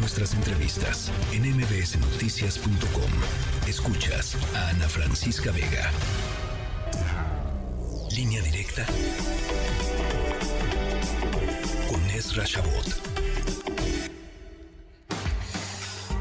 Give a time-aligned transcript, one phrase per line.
[0.00, 3.10] nuestras entrevistas en mbsnoticias.com.
[3.68, 5.90] Escuchas a Ana Francisca Vega.
[8.16, 8.86] Línea directa
[11.90, 12.86] con Ezra Shabot.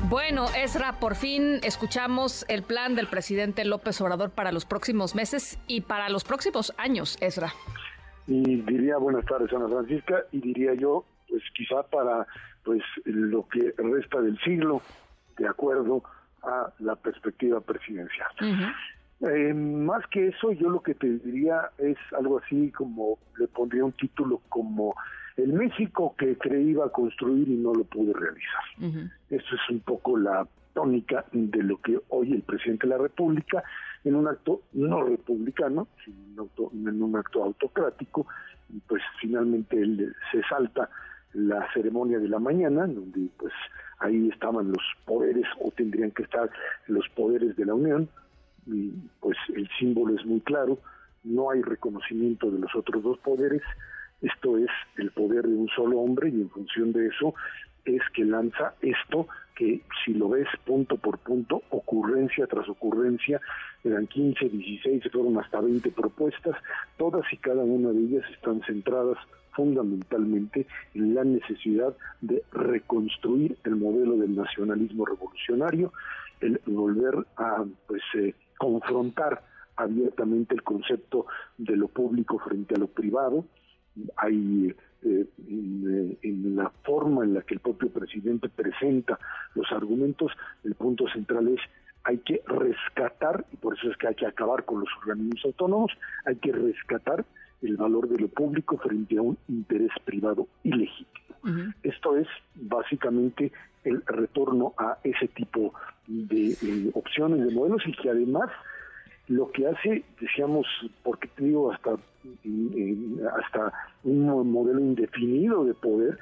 [0.09, 5.57] Bueno, Ezra, por fin escuchamos el plan del presidente López Obrador para los próximos meses
[5.67, 7.53] y para los próximos años, Ezra.
[8.27, 12.27] Y diría buenas tardes, Ana Francisca, y diría yo, pues quizá para
[12.63, 14.81] pues lo que resta del siglo,
[15.37, 16.03] de acuerdo
[16.43, 18.29] a la perspectiva presidencial.
[19.21, 23.83] Eh, más que eso, yo lo que te diría es algo así como, le pondría
[23.83, 24.95] un título como
[25.35, 29.11] el México que creía construir y no lo pudo realizar.
[29.29, 33.63] Eso es un poco la tónica de lo que hoy el presidente de la República,
[34.03, 38.25] en un acto no republicano, sino en un acto autocrático,
[38.87, 40.89] pues finalmente él se salta
[41.33, 43.53] la ceremonia de la mañana, donde pues
[43.99, 46.49] ahí estaban los poderes o tendrían que estar
[46.87, 48.09] los poderes de la Unión,
[48.65, 50.79] y pues el símbolo es muy claro,
[51.23, 53.61] no hay reconocimiento de los otros dos poderes,
[54.21, 57.33] esto es el poder de un solo hombre y en función de eso
[57.95, 63.41] es que lanza esto que si lo ves punto por punto, ocurrencia tras ocurrencia,
[63.83, 66.55] eran 15, 16, fueron hasta 20 propuestas,
[66.97, 69.17] todas y cada una de ellas están centradas
[69.51, 75.91] fundamentalmente en la necesidad de reconstruir el modelo del nacionalismo revolucionario,
[76.39, 79.43] el volver a pues eh, confrontar
[79.75, 81.25] abiertamente el concepto
[81.57, 83.45] de lo público frente a lo privado,
[84.15, 89.17] hay eh, en, la forma en la que el propio presidente presenta
[89.55, 90.31] los argumentos,
[90.63, 91.59] el punto central es
[92.03, 95.91] hay que rescatar, y por eso es que hay que acabar con los organismos autónomos,
[96.25, 97.25] hay que rescatar
[97.61, 101.19] el valor de lo público frente a un interés privado ilegítimo.
[101.83, 103.51] Esto es básicamente
[103.83, 105.73] el retorno a ese tipo
[106.07, 108.49] de eh, opciones, de modelos y que además
[109.27, 110.65] lo que hace, decíamos,
[111.03, 111.91] porque te digo, hasta,
[113.37, 113.73] hasta
[114.03, 116.17] un modelo indefinido de poder,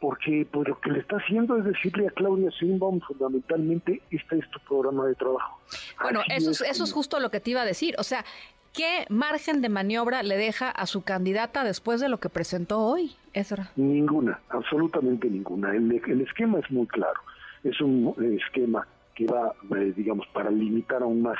[0.00, 4.50] porque pues lo que le está haciendo es decirle a Claudia Sheinbaum fundamentalmente, este es
[4.50, 5.60] tu programa de trabajo.
[6.02, 8.24] Bueno, eso es, eso es justo lo que te iba a decir, o sea,
[8.72, 13.12] ¿qué margen de maniobra le deja a su candidata después de lo que presentó hoy,
[13.32, 13.70] Ezra?
[13.76, 15.70] Ninguna, absolutamente ninguna.
[15.74, 17.20] El, el esquema es muy claro,
[17.62, 21.38] es un esquema que va, eh, digamos, para limitar aún más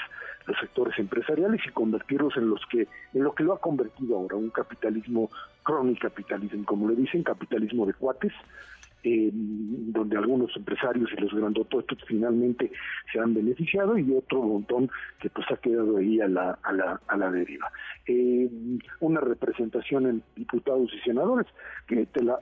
[0.61, 4.51] sectores empresariales y convertirlos en los que en lo que lo ha convertido ahora un
[4.51, 5.31] capitalismo
[5.63, 8.33] crónico capitalismo como le dicen capitalismo de cuates
[9.05, 12.71] eh, donde algunos empresarios y los grandototos finalmente
[13.13, 14.91] se han beneficiado y otro montón
[15.21, 17.71] que pues ha quedado ahí a la, a la, a la deriva.
[18.07, 18.49] Eh,
[19.01, 21.47] una representación en diputados y senadores
[21.87, 22.39] que te la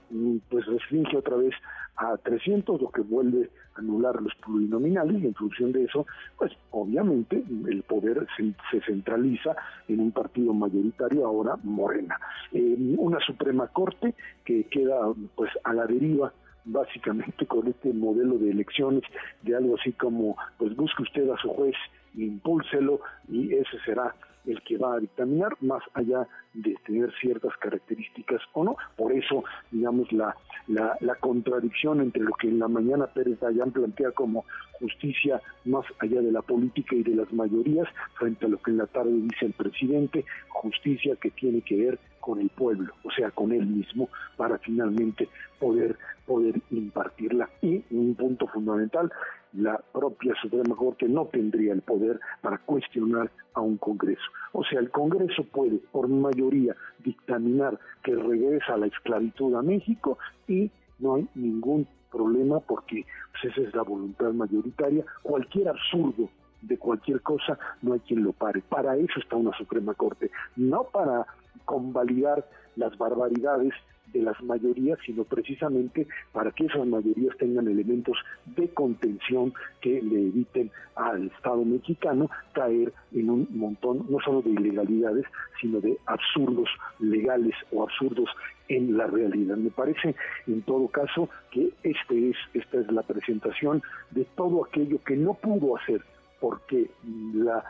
[0.48, 1.54] pues restringe otra vez
[1.97, 6.06] a 300, lo que vuelve a anular los plurinominales y en función de eso,
[6.38, 9.54] pues obviamente el poder se, centraliza
[9.88, 12.19] en un partido mayoritario ahora Morena.
[12.53, 14.97] Eh, una Suprema Corte que queda
[15.34, 16.32] pues a la deriva
[16.65, 19.03] básicamente con este modelo de elecciones
[19.43, 21.76] de algo así como pues busque usted a su juez
[22.15, 24.15] impúlselo y ese será
[24.47, 28.76] el que va a dictaminar más allá de tener ciertas características o no.
[28.97, 30.34] Por eso, digamos, la,
[30.66, 34.44] la, la contradicción entre lo que en la mañana Pérez Dayán plantea como
[34.78, 38.78] justicia más allá de la política y de las mayorías, frente a lo que en
[38.78, 43.31] la tarde dice el presidente, justicia que tiene que ver con el pueblo, o sea,
[43.31, 45.28] con él mismo, para finalmente
[45.59, 45.97] poder
[46.31, 47.51] poder impartirla.
[47.61, 49.11] Y un punto fundamental,
[49.53, 54.23] la propia Suprema Corte no tendría el poder para cuestionar a un Congreso.
[54.53, 60.71] O sea, el Congreso puede, por mayoría, dictaminar que regresa la esclavitud a México y
[61.01, 65.05] no hay ningún problema porque pues, esa es la voluntad mayoritaria.
[65.23, 66.29] Cualquier absurdo
[66.63, 68.63] de cualquier cosa, no hay quien lo pare.
[68.69, 71.27] Para eso está una Suprema Corte, no para
[71.65, 72.47] convalidar
[72.77, 73.75] las barbaridades
[74.12, 78.16] de las mayorías, sino precisamente para que esas mayorías tengan elementos
[78.57, 84.51] de contención que le eviten al Estado mexicano caer en un montón no solo de
[84.51, 85.24] ilegalidades,
[85.60, 86.68] sino de absurdos
[86.98, 88.28] legales o absurdos
[88.68, 89.57] en la realidad.
[89.57, 90.15] Me parece,
[90.47, 95.34] en todo caso, que este es, esta es la presentación de todo aquello que no
[95.34, 96.03] pudo hacer,
[96.41, 96.89] porque
[97.34, 97.65] la,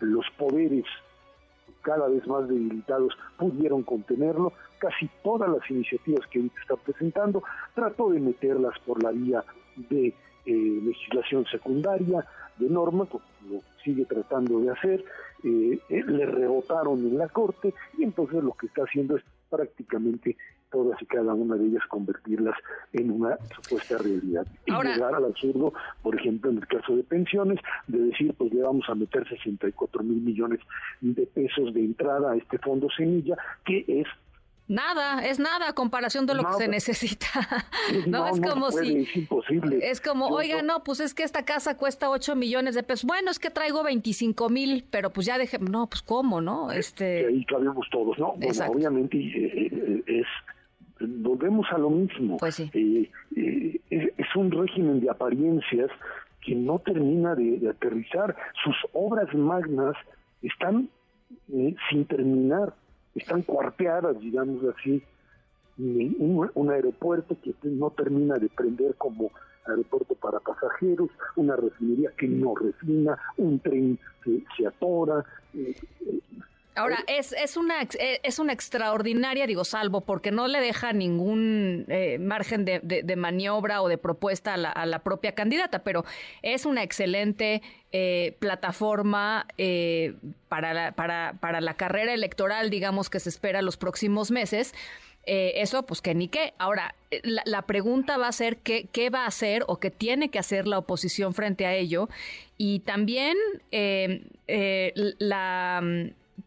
[0.00, 0.84] los poderes
[1.90, 4.52] cada vez más debilitados pudieron contenerlo.
[4.78, 7.42] Casi todas las iniciativas que ahorita está presentando
[7.74, 9.42] trató de meterlas por la vía
[9.88, 10.14] de
[10.46, 12.24] eh, legislación secundaria,
[12.58, 13.08] de normas,
[13.50, 15.04] lo sigue tratando de hacer,
[15.44, 20.36] eh, eh, le rebotaron en la Corte y entonces lo que está haciendo es prácticamente
[20.70, 22.54] todas y cada una de ellas convertirlas
[22.92, 24.46] en una supuesta realidad.
[24.66, 25.72] Y llegar al absurdo,
[26.02, 30.02] por ejemplo, en el caso de pensiones, de decir, pues le vamos a meter 64
[30.04, 30.60] mil millones
[31.00, 34.06] de pesos de entrada a este fondo semilla, que es
[34.70, 37.26] Nada, es nada a comparación de lo que se necesita.
[38.06, 38.98] No, es como si.
[38.98, 39.78] Es imposible.
[39.82, 43.04] Es como, oiga, no, pues es que esta casa cuesta 8 millones de pesos.
[43.04, 45.58] Bueno, es que traigo 25 mil, pero pues ya dejé.
[45.58, 46.70] No, pues cómo, ¿no?
[46.70, 47.26] Este.
[47.26, 48.34] ahí cabemos todos, ¿no?
[48.36, 50.26] Bueno, obviamente eh, eh, es.
[51.00, 52.36] Volvemos a lo mismo.
[52.36, 52.70] Pues sí.
[52.72, 55.90] Eh, es un régimen de apariencias
[56.42, 58.36] que no termina de aterrizar.
[58.62, 59.96] Sus obras magnas
[60.42, 60.88] están
[61.48, 62.74] sin terminar
[63.14, 65.02] están cuarteadas, digamos así,
[65.78, 69.30] un, un, aeropuerto que no termina de prender como
[69.66, 75.24] aeropuerto para pasajeros, una refinería que no refina, un tren que se atora,
[75.54, 75.74] eh,
[76.76, 81.84] Ahora, es, es, una, eh, es una extraordinaria, digo, salvo porque no le deja ningún
[81.88, 86.04] eh, margen de, de, maniobra o de propuesta a la, a la, propia candidata, pero
[86.42, 89.46] es una excelente eh, plataforma
[90.48, 94.72] para, la, para, para la carrera electoral, digamos, que se espera los próximos meses.
[95.26, 96.54] eso, pues que ni qué.
[96.58, 96.94] Ahora,
[97.24, 100.38] la, la, pregunta va a ser qué, qué va a hacer o qué tiene que
[100.38, 102.08] hacer la oposición frente a ello.
[102.56, 103.36] Y también
[105.18, 105.82] la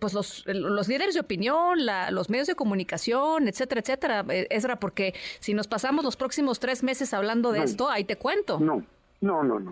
[0.03, 1.79] pues los, los líderes de opinión,
[2.11, 6.83] los medios de comunicación, etcétera, etcétera, eh, Ezra, porque si nos pasamos los próximos tres
[6.83, 8.59] meses hablando de esto, ahí te cuento.
[8.59, 8.83] No,
[9.21, 9.71] no, no, no.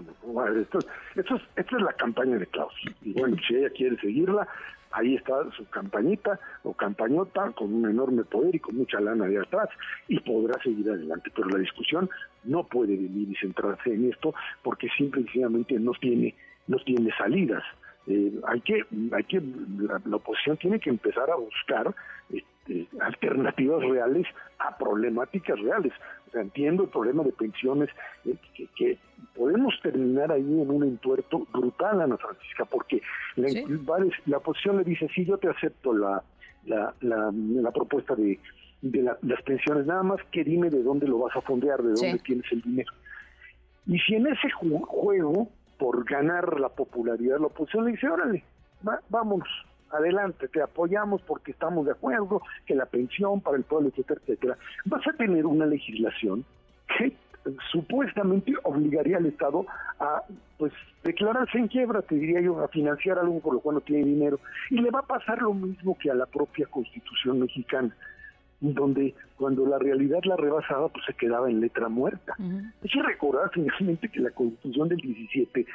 [0.55, 0.79] esto,
[1.17, 2.73] esto, es, esta es la campaña de Klaus.
[3.01, 4.47] Y bueno, si ella quiere seguirla,
[4.91, 9.37] ahí está su campañita o campañota con un enorme poder y con mucha lana de
[9.37, 9.67] atrás
[10.07, 11.29] y podrá seguir adelante.
[11.35, 12.09] Pero la discusión
[12.45, 14.33] no puede venir y centrarse en esto
[14.63, 16.33] porque simplemente no tiene,
[16.67, 17.63] no tiene salidas.
[18.07, 19.41] Eh, hay que, hay que
[19.79, 21.93] la, oposición tiene que empezar a buscar
[22.31, 24.25] este, alternativas reales
[24.59, 25.93] a problemáticas reales.
[26.27, 27.89] O sea, entiendo el problema de pensiones,
[28.25, 28.35] eh,
[28.75, 28.97] que,
[29.35, 33.01] podemos terminar ahí en un entuerto brutal, Ana Francisca, porque
[33.35, 33.47] la,
[34.25, 36.23] la oposición le dice, sí, yo te acepto la,
[36.65, 38.39] la, la, propuesta de,
[38.81, 42.19] de las pensiones, nada más que dime de dónde lo vas a fondear, de dónde
[42.23, 42.91] tienes el dinero.
[43.87, 45.49] Y si en ese juego
[45.81, 48.43] por ganar la popularidad la oposición le dice, órale,
[49.09, 49.49] vámonos,
[49.89, 54.57] adelante, te apoyamos porque estamos de acuerdo, que la pensión para el pueblo, etcétera, etcétera.
[54.85, 56.45] Vas a tener una legislación
[56.99, 57.15] que
[57.71, 59.65] supuestamente obligaría al Estado
[59.99, 60.21] a
[60.59, 60.71] pues
[61.03, 64.39] declararse en quiebra, te diría yo, a financiar algo por lo cual no tiene dinero.
[64.69, 67.91] Y le va a pasar lo mismo que a la propia Constitución mexicana
[68.61, 72.35] donde cuando la realidad la rebasaba, pues se quedaba en letra muerta.
[72.39, 75.65] Hay que recordar finalmente que la constitución del 17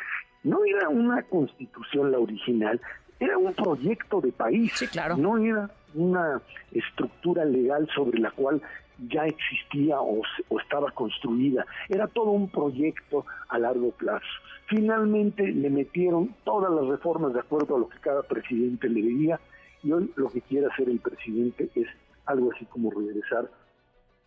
[0.44, 2.80] no era una constitución la original,
[3.18, 5.16] era un proyecto de país, claro.
[5.16, 6.40] no era una
[6.70, 8.62] estructura legal sobre la cual
[9.08, 14.26] ya existía o, o, estaba construida, era todo un proyecto a largo plazo.
[14.68, 19.40] Finalmente le metieron todas las reformas de acuerdo a lo que cada presidente le veía
[19.82, 21.88] y hoy lo que quiere hacer el presidente es
[22.26, 23.50] algo así como regresar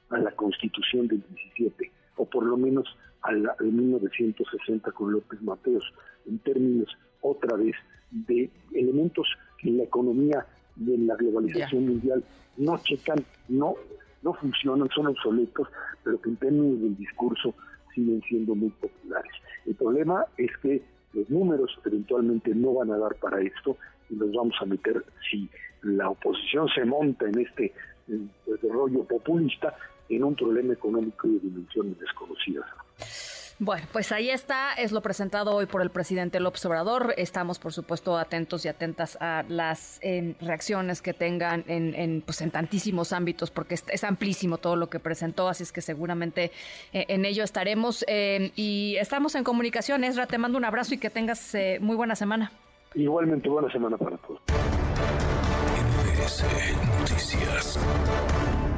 [0.09, 1.23] a la constitución del
[1.55, 2.87] 17, o por lo menos
[3.21, 5.83] al, 1960 con López Mateos,
[6.25, 6.89] en términos
[7.21, 7.75] otra vez
[8.11, 10.45] de elementos que en la economía
[10.77, 12.23] y en la globalización mundial
[12.57, 13.75] no checan, no,
[14.23, 15.67] no funcionan, son obsoletos,
[16.03, 17.53] pero que en términos del discurso
[17.93, 19.31] siguen siendo muy populares.
[19.65, 20.81] El problema es que
[21.13, 23.77] los números eventualmente no van a dar para esto
[24.09, 25.49] y los vamos a meter si
[25.83, 27.73] la oposición se monta en este
[28.45, 29.75] desarrollo populista
[30.09, 32.65] en un problema económico de dimensiones desconocidas.
[33.61, 37.13] Bueno, pues ahí está, es lo presentado hoy por el presidente López Obrador.
[37.17, 39.99] Estamos, por supuesto, atentos y atentas a las
[40.39, 44.99] reacciones que tengan en, en, pues, en tantísimos ámbitos, porque es, amplísimo todo lo que
[44.99, 46.51] presentó, así es que seguramente
[46.93, 48.05] eh, en ello estaremos.
[48.07, 50.05] Eh, y estamos en comunicación.
[50.05, 52.53] Esra, te mando un abrazo y que tengas eh, muy buena semana.
[52.95, 54.39] Igualmente, buena semana para todos.
[56.29, 56.45] NBC
[56.99, 58.68] Noticias.